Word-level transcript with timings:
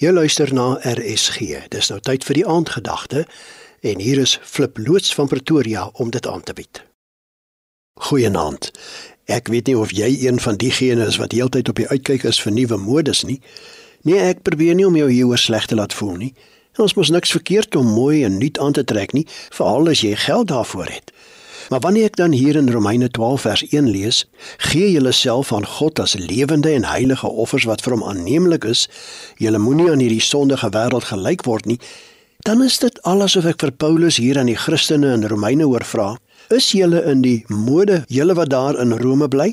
Jy 0.00 0.14
luister 0.16 0.48
na 0.56 0.78
RSG. 0.80 1.66
Dis 1.68 1.90
nou 1.92 1.98
tyd 2.00 2.24
vir 2.24 2.38
die 2.38 2.44
aandgedagte 2.48 3.26
en 3.84 4.00
hier 4.00 4.22
is 4.22 4.38
Flip 4.40 4.78
loods 4.80 5.12
van 5.12 5.28
Pretoria 5.28 5.90
om 6.00 6.08
dit 6.10 6.26
aan 6.26 6.40
te 6.40 6.54
bied. 6.56 6.80
Goeienaand. 8.08 8.70
Ek 9.28 9.50
weet 9.52 9.68
nie 9.68 9.76
of 9.76 9.92
jy 9.92 10.08
een 10.22 10.40
van 10.40 10.56
diegene 10.56 11.04
is 11.04 11.18
wat 11.20 11.36
heeltyd 11.36 11.68
op 11.68 11.76
die 11.82 11.88
uitkyk 11.90 12.24
is 12.32 12.40
vir 12.40 12.56
nuwe 12.56 12.78
modes 12.80 13.26
nie. 13.28 13.42
Nee, 14.08 14.16
ek 14.24 14.40
probeer 14.48 14.78
nie 14.78 14.88
om 14.88 14.96
jou 14.96 15.10
hieroor 15.10 15.42
sleg 15.42 15.68
te 15.68 15.76
laat 15.76 15.92
voel 15.92 16.16
nie. 16.22 16.32
Ons 16.80 16.96
mos 16.96 17.12
niks 17.12 17.36
verkeerd 17.36 17.76
om 17.76 17.92
mooi 17.92 18.24
en 18.24 18.40
nuut 18.40 18.56
aan 18.56 18.72
te 18.72 18.86
trek 18.88 19.12
nie, 19.12 19.26
veral 19.52 19.92
as 19.92 20.00
jy 20.00 20.16
geld 20.16 20.48
daarvoor 20.48 20.88
het. 20.88 21.12
Maar 21.70 21.80
wanneer 21.80 22.08
ek 22.10 22.16
dan 22.18 22.32
hier 22.34 22.56
in 22.58 22.70
Romeine 22.70 23.10
12 23.10 23.40
vers 23.40 23.62
1 23.68 23.90
lees, 23.90 24.24
gee 24.56 24.90
julleself 24.90 25.52
aan 25.54 25.66
God 25.66 26.00
as 26.02 26.16
lewende 26.18 26.72
en 26.74 26.84
heilige 26.84 27.28
offers 27.30 27.64
wat 27.64 27.84
vir 27.86 27.94
hom 27.94 28.02
aanneemlik 28.10 28.66
is, 28.66 28.88
julle 29.38 29.60
moenie 29.62 29.86
aan 29.92 30.02
hierdie 30.02 30.24
sondige 30.24 30.72
wêreld 30.74 31.06
gelyk 31.12 31.46
word 31.46 31.70
nie, 31.70 31.78
dan 32.42 32.64
is 32.66 32.80
dit 32.82 32.98
alles 33.06 33.36
of 33.38 33.46
ek 33.46 33.62
vir 33.62 33.70
Paulus 33.70 34.18
hier 34.18 34.40
aan 34.42 34.50
die 34.50 34.58
Christene 34.58 35.12
in 35.14 35.28
Romeine 35.30 35.70
hoor 35.70 35.86
vra, 35.86 36.08
is 36.50 36.72
julle 36.74 37.04
in 37.06 37.22
die 37.22 37.44
mode, 37.46 38.02
julle 38.10 38.34
wat 38.34 38.50
daar 38.50 38.74
in 38.82 38.96
Rome 38.98 39.30
bly? 39.30 39.52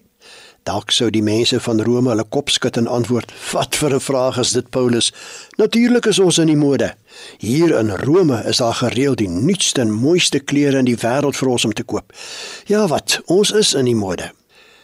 Dalk 0.67 0.91
sou 0.91 1.07
die 1.07 1.23
mense 1.23 1.61
van 1.63 1.79
Rome 1.79 2.11
hulle 2.11 2.25
kop 2.27 2.49
skud 2.51 2.75
en 2.75 2.89
antwoord: 2.91 3.31
"Wat 3.53 3.75
vir 3.79 3.93
'n 3.95 3.99
vraag 3.99 4.37
is 4.37 4.51
dit, 4.51 4.69
Paulus? 4.69 5.13
Natuurlik 5.57 6.05
is 6.05 6.19
ons 6.19 6.37
in 6.37 6.47
die 6.47 6.55
mode. 6.55 6.95
Hier 7.37 7.77
in 7.79 7.89
Rome 7.89 8.43
is 8.43 8.57
daar 8.57 8.73
gereeld 8.73 9.17
die 9.17 9.29
nuutste 9.29 9.81
en 9.81 9.91
mooiste 9.91 10.39
klere 10.39 10.77
in 10.77 10.85
die 10.85 10.97
wêreld 10.97 11.35
vir 11.35 11.47
ons 11.47 11.65
om 11.65 11.73
te 11.73 11.83
koop. 11.83 12.13
Ja, 12.65 12.87
wat? 12.87 13.21
Ons 13.25 13.51
is 13.51 13.73
in 13.73 13.85
die 13.85 13.95
mode." 13.95 14.31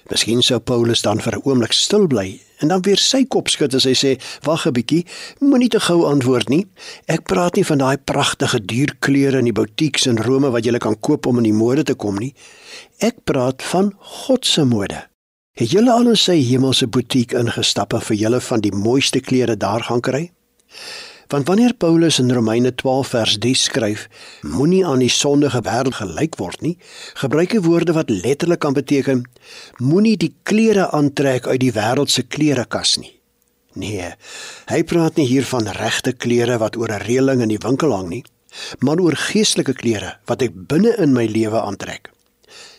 Miskien 0.10 0.42
sou 0.42 0.60
Paulus 0.60 1.02
dan 1.02 1.22
vir 1.22 1.34
'n 1.36 1.42
oomblik 1.44 1.74
stil 1.74 2.08
bly 2.08 2.40
en 2.60 2.68
dan 2.68 2.82
weer 2.82 2.98
sy 2.98 3.26
kop 3.26 3.50
skud 3.50 3.74
as 3.76 3.84
hy 3.84 3.94
sê: 3.94 4.22
"Wag 4.44 4.66
'n 4.66 4.72
bietjie, 4.72 5.06
moenie 5.40 5.70
te 5.70 5.80
gou 5.80 6.06
antwoord 6.06 6.50
nie. 6.50 6.68
Ek 7.08 7.24
praat 7.24 7.56
nie 7.56 7.66
van 7.66 7.78
daai 7.78 7.98
pragtige 7.98 8.66
duur 8.66 8.96
klere 9.00 9.38
in 9.38 9.46
die 9.46 9.54
boutiques 9.54 10.06
in 10.06 10.18
Rome 10.18 10.50
wat 10.52 10.64
jy 10.64 10.78
kan 10.78 11.00
koop 11.00 11.26
om 11.26 11.38
in 11.38 11.44
die 11.44 11.54
mode 11.54 11.84
te 11.84 11.94
kom 11.94 12.16
nie. 12.16 12.34
Ek 13.00 13.16
praat 13.24 13.62
van 13.64 13.94
God 14.00 14.46
se 14.46 14.64
mode." 14.64 15.13
Het 15.54 15.70
julle 15.70 15.92
al 15.94 16.08
in 16.10 16.18
sy 16.18 16.40
hemelse 16.42 16.88
butiek 16.90 17.34
ingestap 17.38 17.92
en 17.94 18.02
vir 18.02 18.18
julle 18.18 18.40
van 18.42 18.62
die 18.66 18.72
mooiste 18.74 19.20
klere 19.22 19.54
daar 19.54 19.84
gaan 19.86 20.00
kry? 20.02 20.22
Want 21.30 21.46
wanneer 21.46 21.76
Paulus 21.78 22.18
in 22.20 22.34
Romeine 22.34 22.72
12 22.74 23.12
vers 23.12 23.36
3 23.44 23.52
skryf, 23.62 24.08
moenie 24.42 24.82
aan 24.82 25.04
die 25.06 25.12
sondige 25.14 25.62
wêreld 25.68 26.00
gelyk 26.00 26.40
word 26.42 26.66
nie, 26.66 26.74
gebruik 27.22 27.54
hy 27.54 27.62
woorde 27.68 27.94
wat 27.94 28.10
letterlik 28.10 28.64
kan 28.66 28.74
beteken 28.74 29.22
moenie 29.78 30.16
die 30.18 30.32
klere 30.42 30.88
aantrek 30.90 31.46
uit 31.46 31.62
die 31.62 31.74
wêreld 31.78 32.10
se 32.10 32.26
klerekas 32.26 32.96
nie. 33.04 33.14
Nee, 33.78 34.10
hy 34.74 34.82
praat 34.90 35.22
nie 35.22 35.28
hier 35.30 35.46
van 35.52 35.70
regte 35.78 36.16
klere 36.18 36.58
wat 36.66 36.82
oor 36.82 36.98
'n 36.98 37.06
reëling 37.06 37.46
in 37.46 37.54
die 37.54 37.62
winkel 37.62 37.94
hang 37.94 38.10
nie, 38.10 38.24
maar 38.82 38.98
oor 38.98 39.14
geestelike 39.14 39.78
klere 39.78 40.18
wat 40.26 40.42
ek 40.42 40.58
binne 40.68 40.98
in 40.98 41.14
my 41.14 41.30
lewe 41.30 41.62
aantrek. 41.62 42.13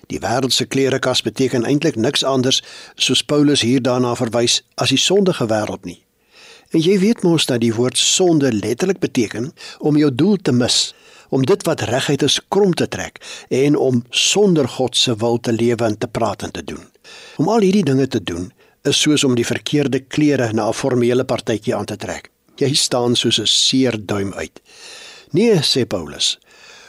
Die 0.06 0.20
wêreldse 0.20 0.66
klerekas 0.66 1.22
beteken 1.22 1.64
eintlik 1.64 1.96
niks 1.96 2.24
anders 2.24 2.62
soos 2.94 3.22
Paulus 3.22 3.60
hier 3.60 3.82
daarna 3.82 4.14
verwys 4.14 4.62
as 4.74 4.88
die 4.88 5.00
sondige 5.00 5.46
wêreld 5.46 5.84
nie. 5.84 6.00
En 6.74 6.82
jy 6.82 6.98
weet 6.98 7.22
mos 7.22 7.46
dat 7.46 7.60
die 7.62 7.74
woord 7.74 7.98
sonde 7.98 8.52
letterlik 8.52 8.98
beteken 8.98 9.52
om 9.78 9.96
jou 9.96 10.10
doel 10.14 10.36
te 10.42 10.52
mis, 10.52 10.94
om 11.30 11.44
dit 11.46 11.62
wat 11.66 11.84
reguit 11.90 12.22
is 12.22 12.40
krom 12.48 12.74
te 12.74 12.88
trek 12.88 13.20
en 13.48 13.76
om 13.76 14.02
sonder 14.10 14.68
God 14.68 14.96
se 14.96 15.14
wil 15.22 15.40
te 15.40 15.52
lewe 15.52 15.84
en 15.84 15.98
te 15.98 16.08
praat 16.08 16.42
en 16.42 16.52
te 16.52 16.64
doen. 16.64 16.84
Om 17.36 17.48
al 17.48 17.66
hierdie 17.66 17.86
dinge 17.86 18.08
te 18.08 18.22
doen 18.22 18.50
is 18.84 19.00
soos 19.00 19.24
om 19.24 19.34
die 19.34 19.46
verkeerde 19.46 20.00
klere 20.00 20.52
na 20.52 20.68
'n 20.68 20.74
formele 20.74 21.24
partytjie 21.24 21.74
aan 21.74 21.84
te 21.84 21.96
trek. 21.96 22.30
Jy 22.56 22.74
staan 22.74 23.16
soos 23.16 23.40
'n 23.40 23.46
seer 23.46 23.96
duim 24.06 24.32
uit. 24.34 24.60
Nee, 25.30 25.58
sê 25.62 25.86
Paulus, 25.86 26.38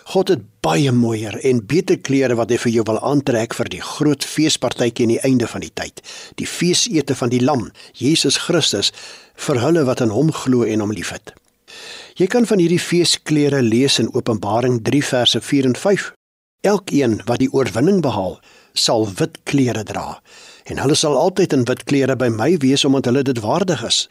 God 0.05 0.29
het 0.29 0.41
baie 0.61 0.91
mooier 0.93 1.33
en 1.49 1.63
beter 1.65 1.97
klere 1.97 2.35
wat 2.37 2.51
hy 2.53 2.59
vir 2.61 2.73
jou 2.75 2.83
wil 2.85 2.99
aantrek 3.01 3.55
vir 3.57 3.69
die 3.73 3.81
groot 3.81 4.25
feespartytjie 4.29 5.07
aan 5.07 5.13
die 5.15 5.23
einde 5.25 5.47
van 5.49 5.65
die 5.65 5.71
tyd. 5.73 6.03
Die 6.37 6.45
feesete 6.45 7.17
van 7.17 7.33
die 7.33 7.41
lam, 7.41 7.71
Jesus 7.97 8.37
Christus, 8.45 8.91
vir 9.47 9.61
hulle 9.63 9.85
wat 9.89 10.05
aan 10.05 10.13
hom 10.13 10.29
glo 10.43 10.61
en 10.69 10.85
hom 10.85 10.93
liefhet. 10.93 11.33
Jy 12.21 12.29
kan 12.29 12.45
van 12.45 12.61
hierdie 12.61 12.79
feesklere 12.79 13.63
lees 13.65 13.97
in 13.99 14.13
Openbaring 14.13 14.77
3 14.85 15.01
verse 15.09 15.41
4 15.41 15.71
en 15.73 15.75
5. 15.81 16.11
Elkeen 16.69 17.19
wat 17.25 17.41
die 17.41 17.49
oorwinning 17.49 18.03
behaal, 18.05 18.37
sal 18.77 19.09
wit 19.17 19.41
klere 19.49 19.83
dra 19.87 20.21
en 20.65 20.79
hulle 20.81 20.95
sal 20.97 21.17
altyd 21.17 21.53
in 21.53 21.65
wit 21.69 21.83
klere 21.89 22.15
by 22.17 22.29
my 22.33 22.55
wees 22.61 22.85
omdat 22.85 23.09
hulle 23.09 23.25
dit 23.25 23.41
waardig 23.41 23.81
is. 23.85 24.05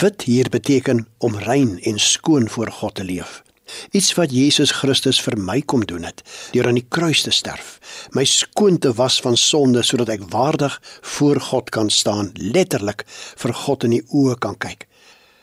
Wit 0.00 0.24
hier 0.28 0.48
beteken 0.48 1.06
om 1.20 1.36
rein 1.36 1.78
en 1.84 2.00
skoon 2.00 2.48
voor 2.48 2.72
God 2.80 2.94
te 3.00 3.04
leef. 3.04 3.42
Iets 3.90 4.12
wat 4.18 4.32
Jesus 4.32 4.72
Christus 4.80 5.20
vir 5.24 5.36
my 5.40 5.60
kom 5.60 5.84
doen 5.88 6.04
het 6.04 6.22
deur 6.52 6.68
aan 6.68 6.78
die 6.78 6.86
kruis 6.88 7.24
te 7.24 7.32
sterf, 7.34 7.78
my 8.12 8.24
skoon 8.28 8.78
te 8.78 8.92
was 8.92 9.20
van 9.24 9.36
sonde 9.40 9.82
sodat 9.82 10.12
ek 10.16 10.26
waardig 10.32 10.76
voor 11.16 11.40
God 11.40 11.70
kan 11.74 11.90
staan, 11.90 12.32
letterlik 12.34 13.06
vir 13.10 13.54
God 13.64 13.84
in 13.88 13.96
die 13.98 14.04
oë 14.12 14.38
kan 14.38 14.58
kyk. 14.58 14.86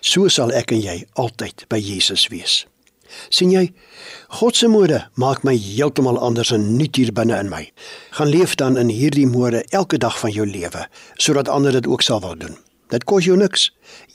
So 0.02 0.30
sal 0.34 0.54
ek 0.58 0.74
en 0.74 0.82
jy 0.82 1.04
altyd 1.14 1.66
by 1.70 1.78
Jesus 1.82 2.28
wees. 2.34 2.66
sien 3.30 3.52
jy? 3.52 3.66
God 4.40 4.56
se 4.56 4.70
mode 4.72 5.02
maak 5.20 5.44
my 5.44 5.54
heeltemal 5.58 6.20
anders 6.20 6.52
en 6.56 6.78
nuut 6.78 6.96
hier 6.96 7.12
binne 7.14 7.38
in 7.44 7.52
my. 7.52 7.66
Gaan 8.18 8.32
leef 8.32 8.56
dan 8.56 8.78
in 8.80 8.90
hierdie 8.90 9.28
mode 9.28 9.64
elke 9.70 10.00
dag 10.00 10.18
van 10.20 10.32
jou 10.32 10.48
lewe 10.48 10.88
sodat 11.18 11.52
ander 11.52 11.76
dit 11.76 11.88
ook 11.88 12.02
sal 12.02 12.22
wou 12.24 12.36
doen. 12.38 12.58
Dit 12.92 13.06
kos 13.08 13.26
jou 13.26 13.38
niks. 13.38 13.70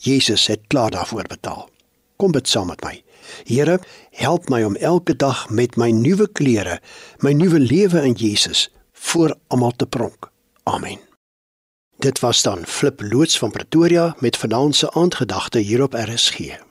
Jesus 0.04 0.46
het 0.52 0.66
klaar 0.68 0.90
daarvoor 0.90 1.28
betaal. 1.28 1.68
Kom 2.16 2.32
bid 2.32 2.48
saam 2.48 2.72
met 2.72 2.82
my. 2.84 3.05
Here, 3.44 3.80
help 4.10 4.48
my 4.48 4.64
om 4.64 4.76
elke 4.76 5.16
dag 5.16 5.48
met 5.50 5.76
my 5.76 5.90
nuwe 5.90 6.28
klere, 6.32 6.80
my 7.18 7.32
nuwe 7.32 7.58
lewe 7.60 8.02
in 8.02 8.12
Jesus 8.12 8.70
voor 8.92 9.36
almal 9.46 9.72
te 9.76 9.86
pronk. 9.86 10.30
Amen. 10.62 10.98
Dit 11.98 12.20
was 12.20 12.42
dan 12.42 12.66
Flip 12.66 13.00
loods 13.00 13.38
van 13.38 13.50
Pretoria 13.50 14.16
met 14.18 14.36
vanaand 14.36 14.76
se 14.76 14.92
aandgedagte 14.92 15.58
hier 15.58 15.82
op 15.82 15.92
RSG. 15.92 16.65